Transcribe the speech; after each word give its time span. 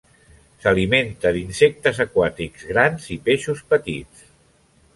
S'alimenta 0.61 1.31
d'insectes 1.35 2.01
aquàtics 2.07 2.65
grans 2.73 3.07
i 3.17 3.21
peixos 3.31 3.65
petits. 3.75 4.27